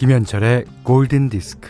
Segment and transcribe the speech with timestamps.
[0.00, 1.68] 김현철의 골든 디스크.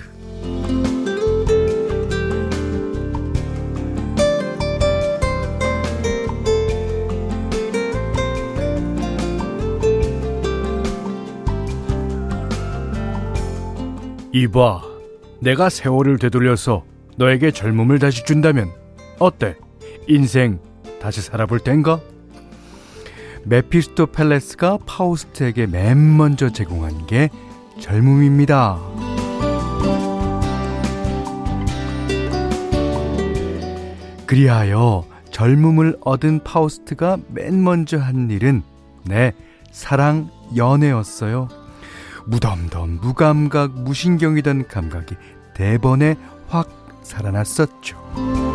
[14.33, 14.83] 이봐,
[15.41, 16.85] 내가 세월을 되돌려서
[17.17, 18.71] 너에게 젊음을 다시 준다면
[19.19, 19.57] 어때?
[20.07, 20.61] 인생
[21.03, 22.01] 다시 살아볼 땐가?
[23.43, 27.29] 메피스토 펠레스가 파우스트에게 맨 먼저 제공한 게
[27.81, 28.79] 젊음입니다.
[34.27, 38.63] 그리하여 젊음을 얻은 파우스트가 맨 먼저 한 일은
[39.05, 39.33] 내
[39.73, 41.49] 사랑 연애였어요.
[42.27, 45.17] 무덤덤 무감각 무신경이던 감각이
[45.55, 46.17] 대번에
[46.49, 46.69] 확
[47.03, 48.50] 살아났었죠.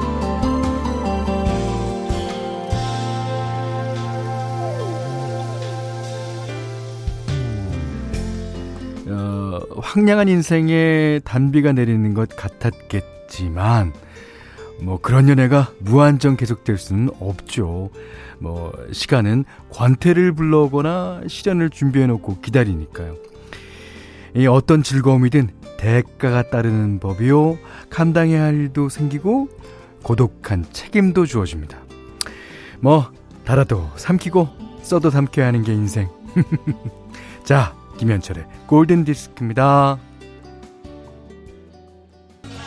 [9.08, 13.94] 어, 황량한 인생에 단비가 내리는 것 같았겠지만
[14.82, 17.90] 뭐 그런 연애가 무한정 계속될 수는 없죠.
[18.40, 23.16] 뭐 시간은 관태를 불러오거나 시련을 준비해 놓고 기다리니까요.
[24.36, 27.58] 이 어떤 즐거움이든 대가가 따르는 법이요.
[27.90, 29.50] 감당해야 할 일도 생기고
[30.04, 31.78] 고독한 책임도 주어집니다.
[32.80, 33.12] 뭐
[33.46, 34.50] 달아도 삼키고
[34.82, 36.10] 써도 삼켜야 하는 게 인생.
[37.46, 39.98] 자, 김현철의 골든 디스크입니다.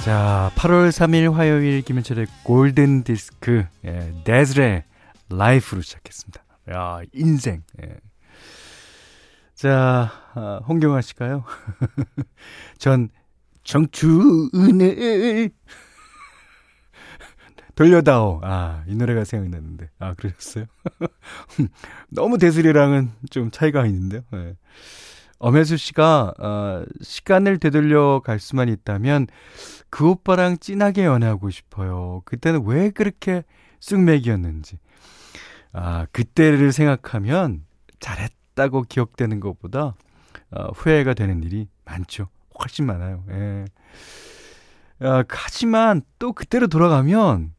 [0.05, 4.85] 자, 8월 3일 화요일 김현철의 골든 디스크 예, 데즈레
[5.29, 6.43] 라이프로 시작했습니다.
[6.73, 7.63] 야, 인생.
[7.83, 7.97] 예.
[9.55, 11.45] 자, 아, 홍경아 씨가요.
[12.79, 13.09] 전
[13.65, 15.51] 청춘을
[17.75, 18.41] 돌려다오.
[18.43, 19.91] 아, 이 노래가 생각났는데.
[19.99, 20.65] 아, 그러셨어요?
[22.09, 24.23] 너무 대슬이랑은 좀 차이가 있는데요.
[24.33, 24.55] 네.
[25.39, 29.29] 엄혜수 씨가, 어, 시간을 되돌려 갈 수만 있다면
[29.91, 32.23] 그 오빠랑 진하게 연애하고 싶어요.
[32.25, 33.45] 그때는 왜 그렇게
[33.81, 34.79] 쑥맥이었는지.
[35.73, 37.65] 아, 그때를 생각하면
[38.01, 39.95] 잘했다고 기억되는 것보다
[40.51, 42.29] 어, 후회가 되는 일이 많죠.
[42.61, 43.25] 훨씬 많아요.
[43.31, 43.65] 예.
[45.01, 47.55] 아, 하지만 또 그때로 돌아가면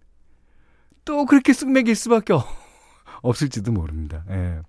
[1.05, 2.33] 또 그렇게 쑥맥일 수밖에
[3.21, 4.23] 없을지도 모릅니다.
[4.29, 4.59] 예.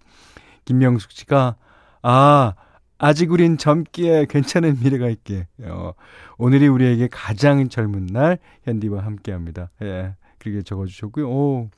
[0.64, 1.56] 김명숙 씨가
[2.02, 2.54] 아
[3.02, 5.94] 아직 우린 젊기에 괜찮은 미래가 있게 어,
[6.36, 9.70] 오늘이 우리에게 가장 젊은 날 현디와 함께합니다.
[9.82, 10.14] 예.
[10.38, 11.28] 그렇게 적어주셨고요.
[11.28, 11.70] 오.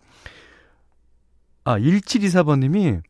[1.65, 3.03] 아 1724번님이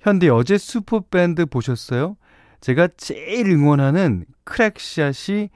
[0.00, 2.16] 현디 어제 슈퍼밴드 보셨어요?
[2.60, 5.48] 제가 제일 응원하는 크랙샷이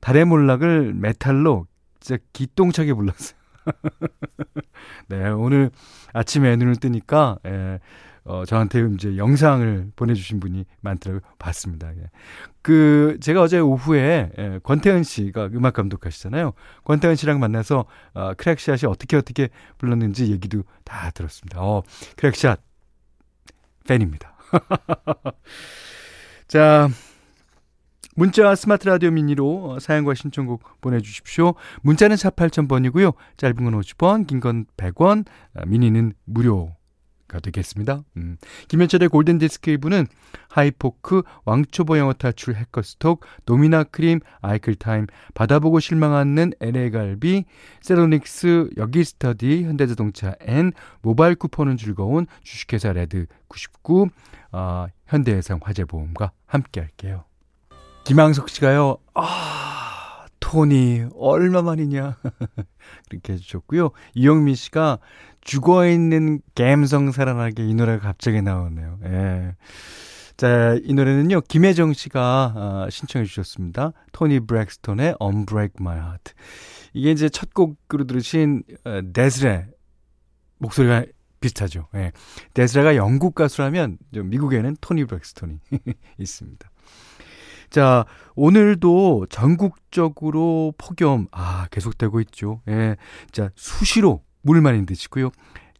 [0.00, 1.66] 달의 몰락을 메탈로
[2.00, 3.36] 진짜 기똥차게 불렀어요.
[5.08, 5.70] 네, 오늘
[6.12, 7.80] 아침에 눈을 뜨니까, 예,
[8.26, 11.20] 어, 저한테 이제 영상을 보내주신 분이 많더라고요.
[11.38, 11.90] 봤습니다.
[11.96, 12.10] 예.
[12.60, 16.52] 그, 제가 어제 오후에, 예, 권태현 씨가 음악 감독하시잖아요.
[16.84, 19.48] 권태현 씨랑 만나서, 어, 크랙샷이 어떻게 어떻게
[19.78, 21.60] 불렀는지 얘기도 다 들었습니다.
[21.62, 21.82] 어,
[22.16, 22.60] 크랙샷,
[23.86, 24.34] 팬입니다.
[26.48, 26.88] 자,
[28.16, 31.54] 문자 스마트 라디오 미니로 사연과 신청곡 보내주십시오.
[31.82, 33.14] 문자는 4 8000번이고요.
[33.36, 35.26] 짧은 건 50원, 긴 건 100원,
[35.66, 36.74] 미니는 무료
[37.28, 38.02] 가 되겠습니다.
[38.16, 38.36] 음.
[38.68, 40.06] 김현철의 골든디스크 1부는
[40.48, 47.44] 하이포크, 왕초보 영어 탈출 해커스톡, 노미나 크림, 아이클타임, 받아보고 실망 않는 LA갈비,
[47.80, 50.72] 세로닉스, 여기스터디, 현대자동차 N,
[51.02, 54.08] 모바일 쿠폰은 즐거운 주식회사 레드 99,
[54.52, 57.24] 어, 현대해상 화재보험과 함께 할게요.
[58.04, 59.75] 김항석 씨가요, 아,
[60.46, 62.18] 토니, 얼마만이냐.
[63.10, 63.90] 그렇게 해주셨고요.
[64.14, 65.00] 이영미 씨가
[65.40, 69.00] 죽어있는 감성 살아나게 이 노래가 갑자기 나오네요.
[69.06, 69.56] 예.
[70.36, 73.92] 자, 이 노래는요, 김혜정 씨가 어, 신청해 주셨습니다.
[74.12, 76.34] 토니 브렉스톤의 Unbreak My Heart.
[76.94, 79.66] 이게 이제 첫 곡으로 들으신 어, 데스레
[80.58, 81.06] 목소리가
[81.40, 81.88] 비슷하죠.
[81.96, 82.12] 예.
[82.54, 85.58] 데스레가 영국 가수라면 미국에는 토니 브렉스톤이
[86.20, 86.70] 있습니다.
[87.70, 88.04] 자,
[88.34, 92.60] 오늘도 전국적으로 폭염, 아, 계속되고 있죠.
[92.68, 92.96] 예.
[93.32, 95.30] 자, 수시로 물 많이 드시고요.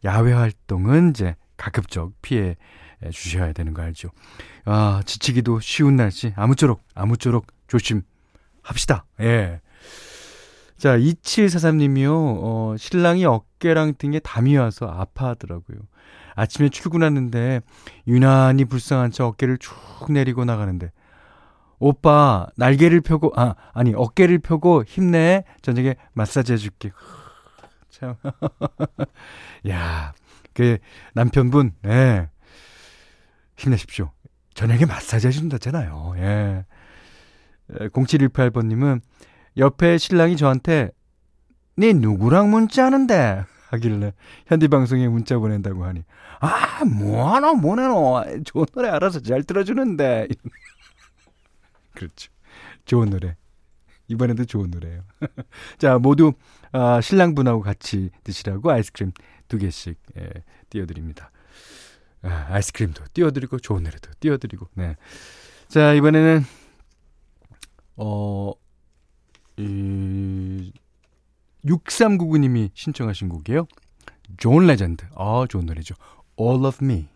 [0.03, 2.55] 야외 활동은 이제 가급적 피해
[3.11, 4.09] 주셔야 되는 거 알죠.
[4.65, 9.05] 아, 지치기도 쉬운 날씨, 아무쪼록, 아무쪼록 조심합시다.
[9.21, 9.61] 예.
[10.77, 15.79] 자, 2743님이요, 어, 신랑이 어깨랑 등에 담이 와서 아파하더라고요.
[16.35, 17.61] 아침에 출근하는데,
[18.07, 19.73] 유난히 불쌍한 척 어깨를 쭉
[20.09, 20.91] 내리고 나가는데,
[21.79, 25.43] 오빠 날개를 펴고 아 아니 어깨를 펴고 힘내.
[25.61, 26.91] 저녁에 마사지 해줄게.
[27.89, 28.15] 참.
[29.67, 30.13] 야
[30.57, 30.79] 그
[31.13, 32.29] 남편분 예.
[33.57, 34.09] 힘내십시오.
[34.55, 36.15] 저녁에 마사지 해준다잖아요.
[36.17, 36.65] 예.
[37.69, 39.01] 0718번님은
[39.57, 40.89] 옆에 신랑이 저한테
[41.75, 43.43] 네 누구랑 문자하는데?
[43.69, 44.13] 하길래
[44.47, 46.03] 현디방송에 문자 보낸다고 하니
[46.39, 48.23] 아 뭐하노 뭐하노?
[48.45, 50.27] 좋은 노래 알아서 잘 들어주는데
[51.97, 52.31] 그렇죠
[52.85, 53.35] 좋은 노래
[54.07, 55.03] 이번에도 좋은 노래예요
[55.77, 56.33] 자 모두
[56.71, 59.11] 아, 신랑분하고 같이 드시라고 아이스크림
[59.47, 60.29] 두 개씩 예,
[60.69, 61.31] 띄워드립니다
[62.21, 64.95] 아, 아이스크림도 띄워드리고 좋은 노래도 띄워드리고 네.
[65.67, 66.43] 자 이번에는
[67.97, 68.53] 어
[69.57, 70.71] 이,
[71.65, 73.67] 6399님이 신청하신 곡이에요.
[74.37, 75.05] 존 레전드.
[75.15, 75.95] 아, 좋은 노래죠.
[76.39, 77.07] All of Me.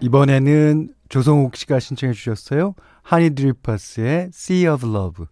[0.00, 2.74] 이번에는 조성욱 씨가 신청해 주셨어요.
[3.02, 5.26] 하니 드리퍼스의 Sea of Love.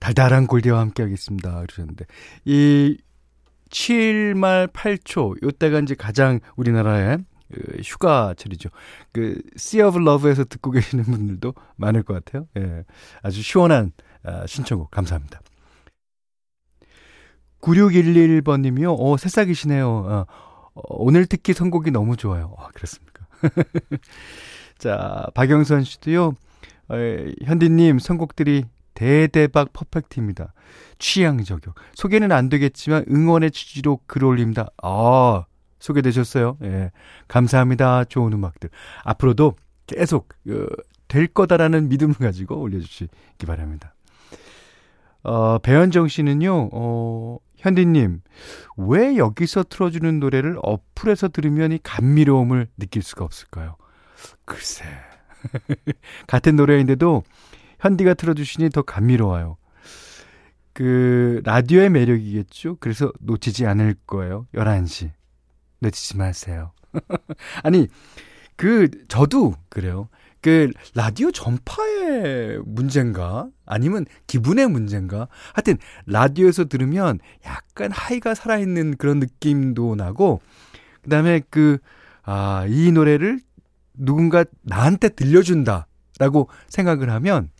[0.00, 1.60] 달달한 골디와 함께 하겠습니다.
[1.60, 2.06] 그러셨는데.
[2.44, 2.98] 이
[3.70, 7.18] 7말 8초, 요때가 이제 가장 우리나라의
[7.52, 8.70] 그 휴가철이죠.
[9.12, 12.46] 그 Sea of Love에서 듣고 계시는 분들도 많을 것 같아요.
[12.56, 12.84] 예.
[13.22, 13.92] 아주 시원한
[14.24, 15.40] 아, 신청곡 감사합니다.
[17.60, 18.96] 9611번님이요.
[18.98, 19.88] 어, 새싹이시네요.
[19.88, 20.26] 어,
[20.74, 22.54] 어, 오늘 특히 선곡이 너무 좋아요.
[22.58, 23.26] 아, 그렇습니까?
[24.82, 26.34] 자, 박영선 씨도요.
[26.88, 26.96] 어,
[27.44, 28.64] 현디님 선곡들이
[28.94, 30.54] 대대박 퍼펙트입니다.
[30.98, 31.76] 취향 저격.
[31.94, 34.70] 소개는 안 되겠지만 응원의 취지로 글 올립니다.
[34.82, 35.44] 아,
[35.78, 36.56] 소개되셨어요.
[36.64, 36.90] 예.
[37.28, 38.06] 감사합니다.
[38.06, 38.70] 좋은 음악들.
[39.04, 39.54] 앞으로도
[39.86, 40.66] 계속 어,
[41.06, 43.94] 될 거다라는 믿음을 가지고 올려주시기 바랍니다.
[45.22, 48.20] 어, 배현정 씨는요, 어, 현디님,
[48.78, 53.76] 왜 여기서 틀어주는 노래를 어플에서 들으면 이 감미로움을 느낄 수가 없을까요?
[54.44, 54.84] 글쎄.
[56.26, 57.22] 같은 노래인데도
[57.80, 59.56] 현디가 틀어주시니 더 감미로워요.
[60.72, 62.76] 그, 라디오의 매력이겠죠?
[62.80, 64.46] 그래서 놓치지 않을 거예요.
[64.54, 65.10] 11시.
[65.80, 66.72] 놓치지 마세요.
[67.62, 67.88] 아니,
[68.56, 70.08] 그, 저도 그래요.
[70.42, 73.48] 그 라디오 전파의 문제인가?
[73.64, 75.28] 아니면 기분의 문제인가?
[75.54, 80.40] 하여튼 라디오에서 들으면 약간 하이가 살아있는 그런 느낌도 나고
[81.02, 81.78] 그 다음에 그
[82.24, 83.40] 아, 이 노래를
[83.94, 87.50] 누군가 나한테 들려준다라고 생각을 하면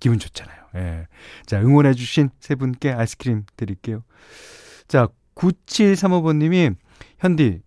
[0.00, 0.58] 기분 좋잖아요.
[0.76, 1.06] 예.
[1.46, 4.04] 자, 응원해주신 세 분께 아이스크림 드릴게요.
[4.86, 6.74] 자, 9735번님이,
[7.18, 7.62] 현디,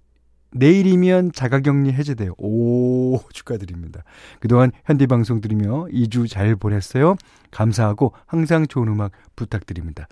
[0.53, 2.33] 내일이면 자가격리 해제돼요.
[2.37, 4.03] 오, 축하드립니다.
[4.39, 7.15] 그동안 현디 방송 들으며 2주 잘 보냈어요.
[7.51, 10.07] 감사하고 항상 좋은 음악 부탁드립니다.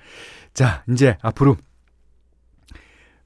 [0.53, 1.57] 자, 이제 앞으로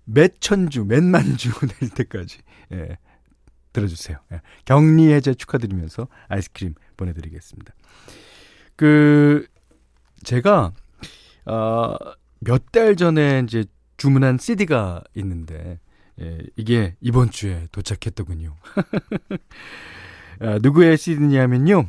[0.05, 2.39] 몇 천 주, 몇 만 주 될 때까지,
[2.73, 2.97] 예,
[3.73, 4.17] 들어주세요.
[4.31, 7.73] 예, 격리 해제 축하드리면서 아이스크림 보내드리겠습니다.
[8.75, 9.45] 그,
[10.23, 10.73] 제가,
[11.45, 11.95] 어,
[12.39, 13.65] 몇 달 전에 이제
[13.97, 15.79] 주문한 CD가 있는데,
[16.21, 18.55] 예, 이게 이번 주에 도착했더군요.
[20.39, 21.87] 아, 누구의 CD냐면요.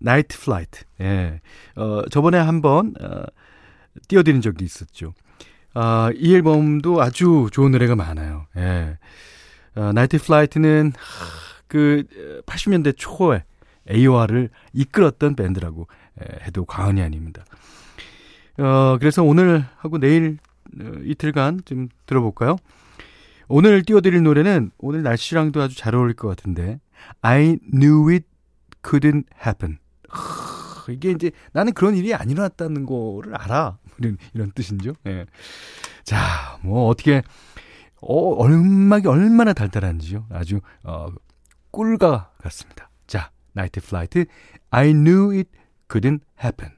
[0.00, 0.84] 나이트 플라이트.
[1.00, 1.40] 예.
[1.76, 3.24] 어, 저번에 한번 어,
[4.08, 5.14] 띄워드린 적이 있었죠.
[5.74, 8.46] 아, 이 앨범도 아주 좋은 노래가 많아요.
[8.56, 8.98] 예.
[9.74, 10.92] 어, 나이트 플라이트는
[11.66, 12.04] 그
[12.46, 13.44] 80년대 초에
[13.90, 15.86] AOR을 이끌었던 밴드라고
[16.20, 17.44] 예, 해도 과언이 아닙니다.
[18.58, 20.38] 어, 그래서 오늘 하고 내일
[20.80, 22.56] 어, 이틀간 좀 들어볼까요?
[23.48, 26.80] 오늘 띄워드릴 노래는 오늘 날씨랑도 아주 잘 어울릴 것 같은데
[27.22, 28.26] I knew it
[28.82, 29.78] couldn't happen.
[30.90, 33.78] 이게 이제 나는 그런 일이 안 일어났다는 거를 알아.
[33.98, 34.94] 이런, 이런 뜻인죠.
[35.06, 35.26] 예.
[36.04, 37.22] 자, 뭐 어떻게
[38.00, 40.26] 어, 음악이 얼마나 달달한지요.
[40.30, 41.08] 아주 어,
[41.70, 42.90] 꿀과 같습니다.
[43.06, 44.26] 자, 나이트 플라이트
[44.70, 45.50] I knew it
[45.88, 46.72] couldn't happen.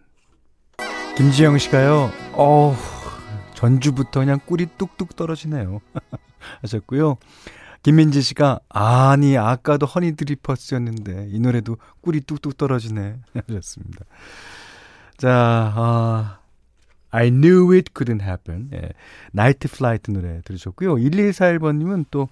[1.16, 2.10] 김지영 씨가요.
[2.32, 2.74] 어
[3.54, 5.80] 전주부터 그냥 꿀이 뚝뚝 떨어지네요.
[6.62, 7.16] 하셨고요.
[7.82, 13.16] 김민지 씨가 아니 아까도 허니 드리퍼스였는데 이 노래도 꿀이 뚝뚝 떨어지네
[13.48, 14.04] 하셨습니다.
[15.18, 16.39] 자, 아
[17.10, 18.70] I knew it couldn't happen.
[18.72, 18.90] 예.
[19.32, 20.96] 나이트 플라이트 노래 들으셨고요.
[20.96, 22.28] 1141번님은 또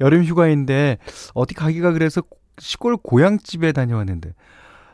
[0.00, 0.98] 여름 휴가인데
[1.34, 2.22] 어디 가기가 그래서
[2.58, 4.34] 시골 고향집에 다녀왔는데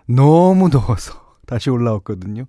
[0.07, 2.47] 너무 더워서 다시 올라왔거든요.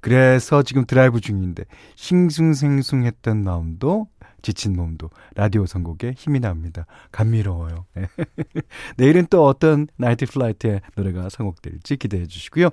[0.00, 1.64] 그래서 지금 드라이브 중인데
[1.96, 4.06] 싱숭생숭했던 마음도
[4.42, 6.86] 지친 몸도 라디오 선곡에 힘이 납니다.
[7.10, 7.86] 감미로워요.
[8.96, 12.70] 내일은 또 어떤 나이트 플라이트의 노래가 선곡될지 기대해 주시고요.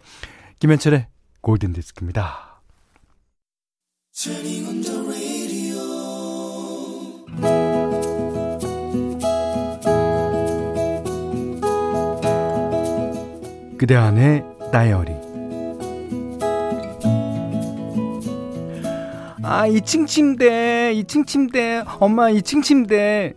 [0.59, 1.07] 김현철의
[1.41, 2.54] 골든 디스크입니다.
[13.77, 15.11] 그대 안의 다이어리
[19.43, 23.33] 아, 2층 침대, 2층 침대, 엄마 2층 침대.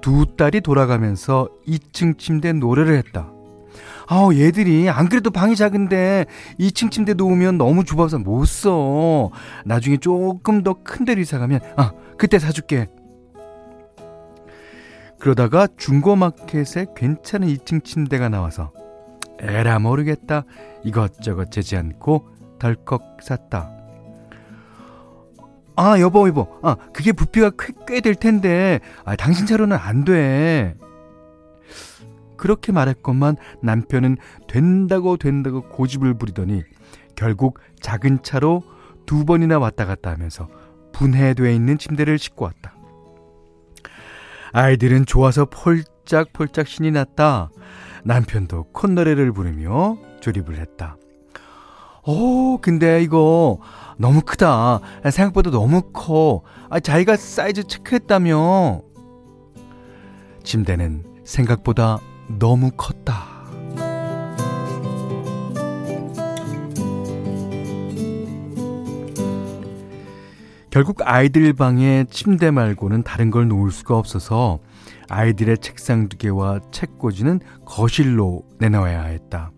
[0.00, 3.39] 두 딸이 돌아가면서 2층 침대 노래를 했다.
[4.12, 6.26] 아우, 얘들이 안 그래도 방이 작은데
[6.58, 9.30] 2층 침대 놓으면 너무 좁아서 못 써.
[9.64, 12.88] 나중에 조금 더 큰 데로 이사 가면, 아, 그때 사줄게.
[15.20, 18.72] 그러다가 중고마켓에 괜찮은 2층 침대가 나와서
[19.38, 20.44] 에라 모르겠다.
[20.82, 22.26] 이것저것 재지 않고
[22.58, 23.70] 덜컥 샀다.
[25.76, 26.48] 아, 여보, 여보.
[26.62, 27.52] 아, 그게 부피가
[27.86, 28.80] 꽤 될 텐데.
[29.04, 30.74] 아, 당신 차로는 안 돼.
[32.40, 34.16] 그렇게 말했건만 남편은
[34.48, 36.62] 된다고 된다고 고집을 부리더니
[37.14, 38.62] 결국 작은 차로
[39.04, 40.48] 두 번이나 왔다 갔다 하면서
[40.94, 42.74] 분해되어 있는 침대를 싣고 왔다.
[44.52, 47.50] 아이들은 좋아서 폴짝폴짝 신이 났다.
[48.04, 50.96] 남편도 콧노래를 부르며 조립을 했다.
[52.06, 53.58] 오, 근데 이거
[53.98, 54.80] 너무 크다.
[55.10, 56.40] 생각보다 너무 커.
[56.70, 58.80] 아, 자기가 사이즈 체크했다며.
[60.42, 61.98] 침대는 생각보다
[62.38, 63.40] 너무 컸다.
[70.70, 74.60] 결국 아이들 방에 침대 말고는 다른 걸 놓을 수가 없어서
[75.08, 79.50] 아이들의 책상 두 개와 책꽂이는 거실로 내놓아야 했다.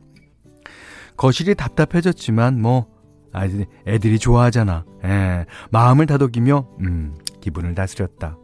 [1.19, 2.87] 거실이 답답해졌지만 뭐
[3.33, 4.85] 아이들 애들이 좋아하잖아.
[5.05, 8.39] 예, 마음을 다독이며 음, 기분을 다스렸다.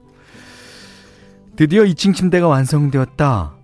[1.56, 3.57] 드디어 2층 침대가 완성되었다.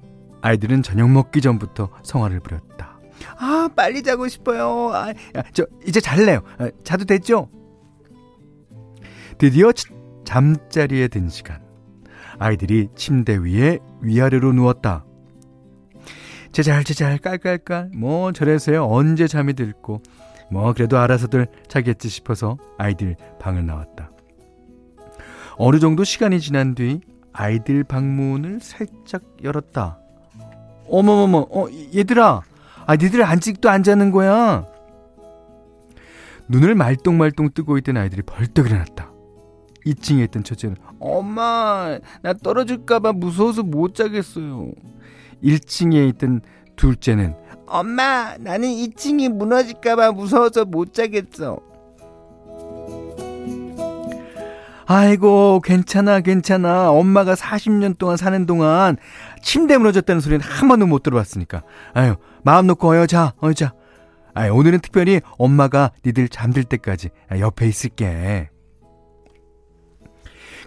[0.45, 2.99] 아이들은 저녁 먹기 전부터 성화를 부렸다.
[3.39, 4.91] 아, 빨리 자고 싶어요.
[4.93, 5.15] 아,
[5.55, 6.43] 저 이제 잘래요.
[6.59, 7.49] 아, 자도 됐죠?
[9.39, 9.73] 드디어
[10.27, 11.63] 잠자리에 든 시간.
[12.39, 15.07] 아이들이 침대 위에 위아래로 누웠다.
[16.53, 20.03] 제잘 제잘 깔깔깔 뭐 저래서요 언제 잠이 들고
[20.51, 24.11] 뭐 그래도 알아서들 자겠지 싶어서 아이들 방을 나왔다.
[25.57, 27.01] 어느 정도 시간이 지난 뒤
[27.33, 30.04] 아이들 방문을 살짝 열었다.
[30.89, 32.43] 어머머머, 어, 얘들아.
[32.87, 34.67] 아, 니들 아직도 안 자는 거야?
[36.49, 39.11] 눈을 말똥말똥 뜨고 있던 아이들이 벌떡 일어났다.
[39.87, 44.71] 2층에 있던 첫째는 엄마 나 떨어질까봐 무서워서 못 자겠어요.
[45.43, 46.41] 1층에 있던
[46.77, 47.35] 둘째는
[47.67, 51.59] 엄마 나는 2층이 무너질까봐 무서워서 못 자겠어.
[54.87, 58.99] 아이고 괜찮아 괜찮아 엄마가 40년 동안 사는 동안
[59.45, 63.75] 침대 무너졌다는 소리는 한 번도 못 들어봤으니까 아유 마음 놓고 어여 자 어여 자
[64.35, 68.51] 아유 오늘은 특별히 엄마가 니들 잠들 때까지 옆에 있을게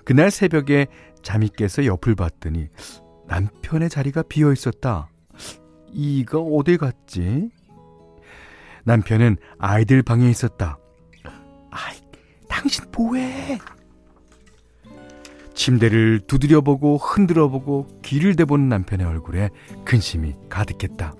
[0.05, 0.87] 그날 새벽에
[1.21, 2.69] 잠이 깨서 옆을 봤더니
[3.27, 5.09] 남편의 자리가 비어 있었다.
[5.91, 7.49] 이가 어디 갔지?
[8.85, 10.77] 남편은 아이들 방에 있었다.
[11.71, 11.97] 아이,
[12.47, 13.59] 당신 뭐해?
[15.57, 19.49] 침대를 두드려보고 흔들어보고 귀를 대보는 남편의 얼굴에
[19.85, 21.13] 근심이 가득했다.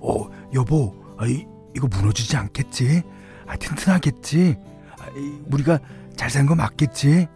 [0.00, 3.02] 어, 여보, 아이, 이거 무너지지 않겠지?
[3.46, 4.56] 아, 튼튼하겠지?
[5.00, 5.06] 아,
[5.50, 5.78] 우리가
[6.14, 7.26] 잘 산 거 맞겠지?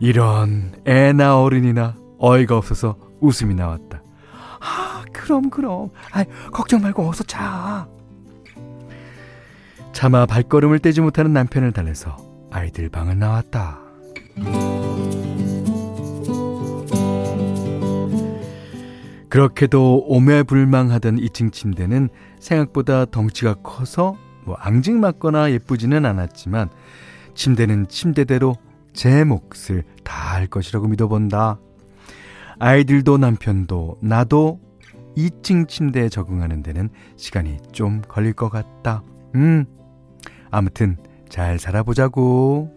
[0.00, 4.02] 이런 애나 어른이나 어이가 없어서 웃음이 나왔다.
[4.60, 5.90] 아, 그럼, 그럼.
[6.12, 7.86] 아, 걱정 말고 어서 자.
[9.92, 12.16] 차마 발걸음을 떼지 못하는 남편을 달래서
[12.50, 13.89] 아이들 방을 나왔다.
[19.30, 22.08] 그렇게도 오매불망하던 2층 침대는
[22.40, 26.68] 생각보다 덩치가 커서 뭐 앙증맞거나 예쁘지는 않았지만
[27.34, 28.56] 침대는 침대대로
[28.92, 31.60] 제 몫을 다할 것이라고 믿어본다.
[32.58, 34.60] 아이들도 남편도 나도
[35.16, 39.02] 2층 침대에 적응하는 데는 시간이 좀 걸릴 것 같다.
[39.36, 39.64] 음,
[40.50, 40.96] 아무튼
[41.28, 42.70] 잘 살아보자고.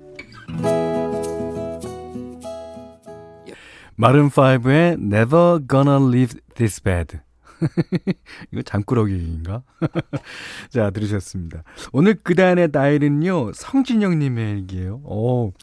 [3.96, 7.20] 마른 5의 Never Gonna Leave This Bed.
[8.52, 9.64] 이거 잠꾸러기인가?
[10.70, 11.64] 자, 들으셨습니다.
[11.92, 14.96] 오늘 그단의 나일은요, 성진영님의 얘기예요.
[15.04, 15.54] 오,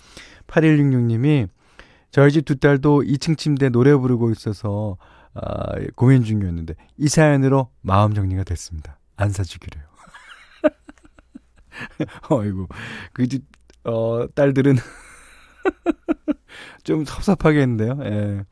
[0.47, 1.49] 8166님이
[2.11, 4.97] 저희 집 두 딸도 2층 침대 노래 부르고 있어서
[5.35, 8.99] 아, 고민 중이었는데 이 사연으로 마음 정리가 됐습니다.
[9.17, 9.85] 안 사주기로요.
[12.31, 12.67] 어이구
[13.13, 13.45] 그 집
[13.85, 14.77] 어, 딸들은
[16.85, 17.99] 좀 섭섭하겠는데요.
[18.05, 18.45] 예.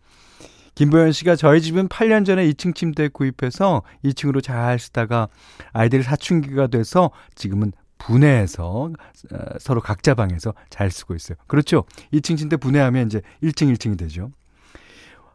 [0.74, 5.26] 김보현 씨가 저희 집은 8년 전에 2층 침대 구입해서 2층으로 잘 쓰다가
[5.72, 8.92] 아이들 사춘기가 돼서 지금은 분해해서
[9.32, 11.36] 어, 서로 각자 방에서 잘 쓰고 있어요.
[11.48, 11.84] 그렇죠?
[12.12, 14.30] 2층 침대 분해하면 이제 1층 1층이 되죠.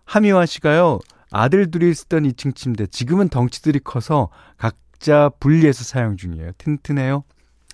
[0.05, 0.99] 하미화 씨가요.
[1.31, 6.51] 아들 둘이 쓰던 2층 침대 지금은 덩치들이 커서 각자 분리해서 사용 중이에요.
[6.57, 7.25] 튼튼해요.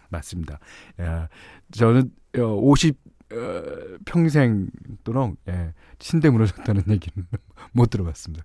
[0.10, 0.60] 맞습니다.
[1.02, 1.28] 야,
[1.72, 2.98] 저는 50
[3.32, 7.28] 어, 평생도록 예, 침대 무너졌다는 얘기는
[7.72, 8.44] 못 들어봤습니다.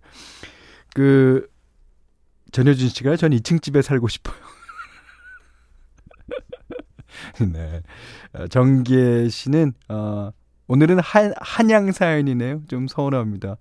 [0.95, 1.49] 그
[2.53, 4.37] 전효진 씨가 전 2층 집에 살고 싶어요.
[7.53, 7.83] 네.
[8.33, 10.31] 어, 정기혜 씨는, 어,
[10.67, 12.63] 오늘은 한, 한양 사연이네요.
[12.69, 13.57] 좀 서운합니다.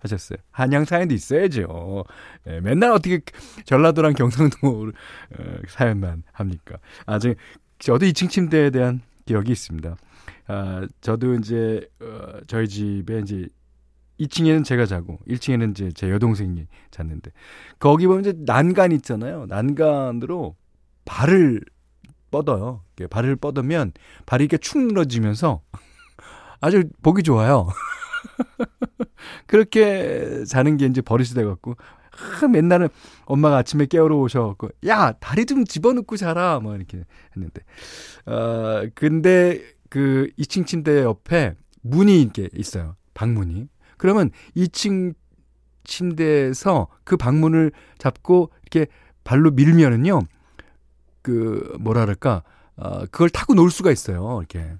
[0.00, 0.38] 하셨어요.
[0.50, 2.04] 한양 사연도 있어야죠.
[2.44, 3.20] 네, 맨날 어떻게
[3.64, 4.92] 전라도랑 경상도
[5.38, 6.78] 어, 사연만 합니까?
[7.06, 7.34] 아, 저,
[7.78, 9.96] 저도 2층 침대에 대한 기억이 있습니다.
[10.46, 13.48] 아, 저도 이제, 어, 저희 집에 이제
[14.20, 17.32] 2층에는 제가 자고 1층에는 이제 제 여동생이 잤는데
[17.78, 19.46] 거기 보면 이제 난간 있잖아요.
[19.46, 20.56] 난간으로
[21.04, 21.62] 발을
[22.30, 22.82] 뻗어요.
[23.10, 23.92] 발을 뻗으면
[24.26, 25.62] 발이 이렇게 축 늘어지면서
[26.60, 27.68] 아주 보기 좋아요.
[29.46, 31.76] 그렇게 자는 게 이제 버릇이 돼갖고,
[32.42, 32.88] 아, 맨날은
[33.24, 36.60] 엄마가 아침에 깨우러 오셔갖고, 야, 다리 좀 집어넣고 자라.
[36.60, 37.04] 뭐 이렇게
[37.36, 37.62] 했는데.
[38.26, 39.62] 어, 근데
[39.92, 42.96] 그 2층 침대 옆에 문이 이렇게 있어요.
[43.12, 43.68] 방문이.
[43.98, 45.14] 그러면 2층
[45.84, 48.90] 침대에서 그 방문을 잡고 이렇게
[49.22, 50.22] 발로 밀면은요,
[51.20, 52.42] 그, 뭐라 그럴까,
[52.76, 54.38] 어, 그걸 타고 놀 수가 있어요.
[54.38, 54.76] 이렇게.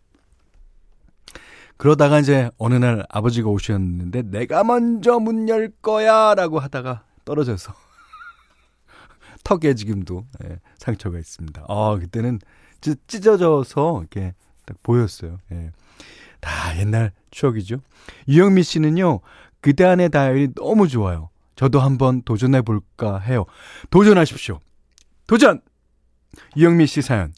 [1.76, 7.74] 그러다가 이제 어느 날 아버지가 오셨는데 내가 먼저 문 열 거야 라고 하다가 떨어져서
[9.44, 11.66] 턱에 지금도 예, 상처가 있습니다.
[11.68, 12.38] 아, 그때는
[12.80, 14.32] 찢어져서 이렇게
[14.64, 15.38] 딱 보였어요.
[15.52, 15.72] 예.
[16.40, 17.78] 다 옛날 추억이죠.
[18.28, 19.20] 유영미 씨는요,
[19.60, 21.30] 그대 안의 다이어리 너무 좋아요.
[21.54, 23.44] 저도 한번 도전해 볼까 해요.
[23.90, 24.58] 도전하십시오.
[25.26, 25.60] 도전!
[26.56, 27.32] 유영미 씨 사연.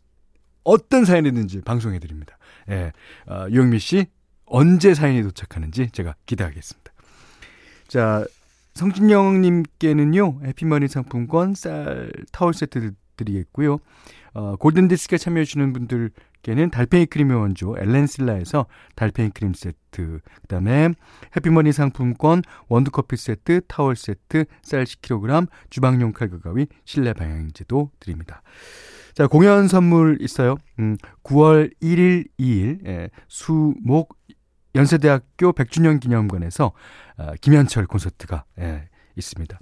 [0.62, 2.38] 어떤 사연이든지 방송해 드립니다.
[2.71, 2.93] 예.
[3.26, 4.07] 어, 유영미 씨
[4.47, 6.93] 언제 사연이 도착하는지 제가 기대하겠습니다.
[7.88, 8.25] 자,
[8.75, 13.78] 성진영님께는요, 해피머니 상품권 쌀 타월 세트 드리겠고요.
[14.32, 16.10] 어, 골든디스크에 참여해주시는 분들
[16.45, 20.91] 께는 달팽이 크림의 원조 엘렌실라에서 달팽이 크림 세트, 그 다음에
[21.37, 28.43] 해피머니 상품권 원두커피 세트, 타월 세트, 쌀 10kg, 주방용 칼과 가위, 실내 방향제도 드립니다.
[29.15, 30.57] 자, 공연 선물 있어요.
[30.78, 34.17] 음, 9월 1일, 2일, 예, 수 목
[34.75, 36.73] 연세대학교 100주년 기념관에서
[37.17, 39.59] 어, 김현철 콘서트가 예, 있습니다.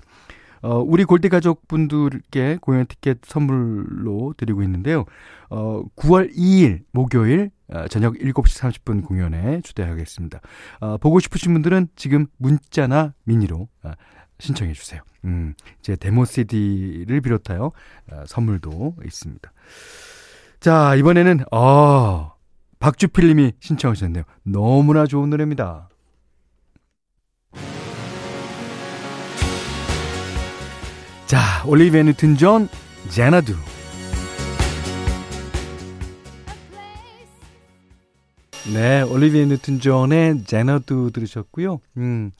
[0.62, 5.04] 어, 우리 골대 가족분들께 공연 티켓 선물로 드리고 있는데요.
[5.50, 10.40] 어, 9월 2일 목요일 어, 저녁 7시 30분 공연에 초대하겠습니다.
[10.80, 13.90] 어, 보고 싶으신 분들은 지금 문자나 미니로 어,
[14.38, 15.02] 신청해 주세요.
[15.24, 19.52] 음, 제 데모 CD를 비롯하여 어, 선물도 있습니다.
[20.60, 22.32] 자, 이번에는 어,
[22.78, 24.24] 박주필 님이 신청하셨네요.
[24.44, 25.88] 너무나 좋은 노래입니다.
[31.32, 32.68] 자, 올리비아 뉴튼 존,
[33.08, 33.54] Xanadu.
[38.74, 41.80] 네, 올리비아 뉴튼 존의 Xanadu 들으셨고요.
[41.96, 42.32] 음,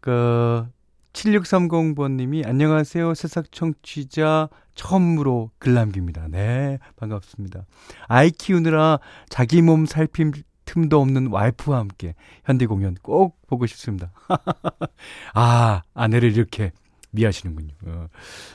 [0.00, 0.66] 그,
[1.14, 3.14] 7630번님이 안녕하세요.
[3.14, 6.28] 새싹 청취자 처음으로 글 남깁니다.
[6.28, 7.64] 네, 반갑습니다.
[8.08, 8.98] 아이 키우느라
[9.30, 10.32] 자기 몸 살필
[10.66, 14.10] 틈도 없는 와이프와 함께 현대 공연 꼭 보고 싶습니다.
[15.32, 16.72] 아, 아내를 이렇게
[17.16, 17.74] 미하시는군요.
[17.86, 18.06] 어.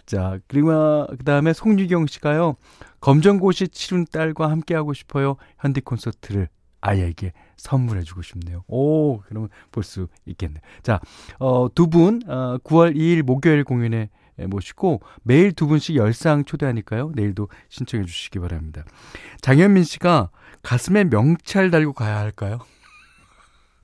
[0.06, 2.56] 자, 그리고 그 다음에 송유경 씨가요.
[3.02, 5.36] 검정고시 치른 딸과 함께 하고 싶어요.
[5.60, 6.48] 현대 콘서트를
[6.80, 8.64] 아이에게 선물해 주고 싶네요.
[8.68, 10.62] 오, 그러면 볼 수 있겠네.
[10.84, 11.00] 자,
[11.40, 14.10] 어, 두 분, 어, 9월 2일 목요일 공연에
[14.48, 17.12] 모시고 매일 두 분씩 열상 초대하니까요.
[17.14, 18.84] 내일도 신청해 주시기 바랍니다.
[19.42, 20.32] 장현민 씨가
[20.64, 22.60] 가슴에 명찰 달고 가야 할까요?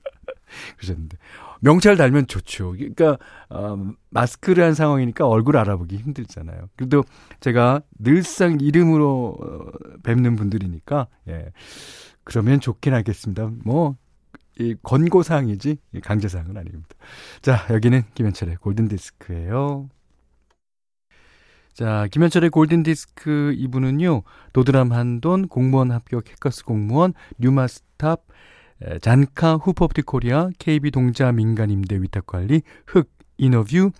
[0.78, 1.16] 그러셨는데.
[1.60, 2.72] 명찰 달면 좋죠.
[2.72, 3.18] 그러니까
[3.50, 3.76] 어,
[4.10, 6.68] 마스크를 한 상황이니까 얼굴 알아보기 힘들잖아요.
[6.76, 7.04] 그래도
[7.40, 11.52] 제가 늘상 이름으로 어, 뵙는 분들이니까 예.
[12.24, 13.50] 그러면 좋긴 하겠습니다.
[13.64, 13.96] 뭐,
[14.58, 16.88] 이 권고사항이지, 강제사항은 아닙니다.
[17.40, 19.88] 자, 여기는 김현철의 골든디스크예요
[21.72, 28.24] 자, 김현철의 골든디스크 2부는요, 도드람 한돈, 공무원 합격 해커스 공무원, 뉴마스탑,
[29.00, 33.90] 잔카 후퍼프티 코리아, KB 동자 민간임대 위탁관리, 흑, 이너뷰,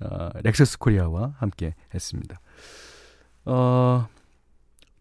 [0.00, 2.40] 어, 렉서스 코리아와 함께 했습니다.
[3.44, 4.06] 어,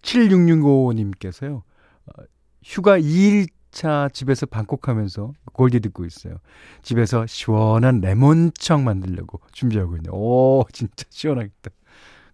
[0.01, 2.23] 7665님께서요, 어,
[2.63, 6.37] 휴가 2일차 집에서 방콕하면서 골디 듣고 있어요.
[6.81, 10.13] 집에서 시원한 레몬청 만들려고 준비하고 있네요.
[10.13, 11.71] 오, 진짜 시원하겠다.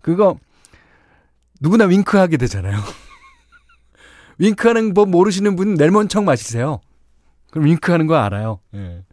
[0.02, 0.38] 그거
[1.60, 2.78] 누구나 윙크하게 되잖아요.
[4.38, 6.80] 윙크하는 법 모르시는 분 레몬청 마시세요.
[7.58, 8.60] 그럼 윙크하는 거 알아요.
[8.76, 9.04] 예.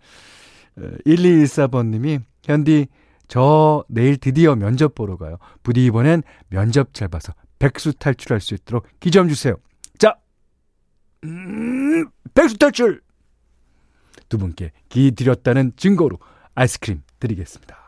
[0.76, 2.88] 어, 1214번님이 현디
[3.26, 5.38] 저 내일 드디어 면접 보러 가요.
[5.62, 9.56] 부디 이번엔 면접 잘 봐서 백수 탈출할 수 있도록 기점 주세요.
[9.96, 10.16] 자,
[11.24, 13.00] 음, 백수 탈출
[14.28, 16.18] 두 분께 기 드렸다는 증거로
[16.54, 17.78] 아이스크림 드리겠습니다.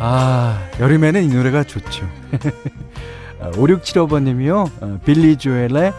[0.00, 2.08] 아, 여름에는 이 노래가 좋죠.
[3.40, 4.70] 5675번님이요.
[4.82, 5.92] 어, 빌리 조엘의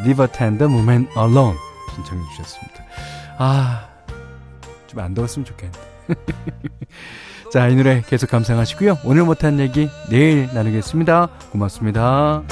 [0.00, 1.56] Live Tender Moment Alone
[1.94, 2.84] 신청해 주셨습니다.
[3.38, 3.86] 아,
[4.86, 5.80] 좀 안 더웠으면 좋겠는데.
[7.52, 8.98] 자, 이 노래 계속 감상하시고요.
[9.04, 11.28] 오늘 못한 얘기 내일 나누겠습니다.
[11.50, 12.42] 고맙습니다.